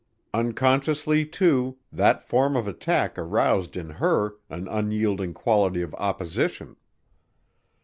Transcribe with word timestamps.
Unconsciously, 0.33 1.27
too, 1.27 1.77
that 1.91 2.23
form 2.23 2.55
of 2.55 2.67
attack 2.67 3.19
aroused 3.19 3.77
in 3.77 3.87
her 3.91 4.33
an 4.49 4.67
unyielding 4.67 5.31
quality 5.31 5.83
of 5.83 5.93
opposition. 5.93 6.75